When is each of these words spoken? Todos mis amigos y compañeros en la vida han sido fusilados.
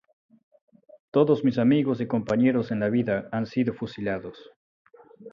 Todos 1.11 1.43
mis 1.43 1.59
amigos 1.59 2.01
y 2.01 2.07
compañeros 2.07 2.71
en 2.71 2.79
la 2.79 2.89
vida 2.89 3.29
han 3.31 3.45
sido 3.45 3.75
fusilados. 3.75 4.49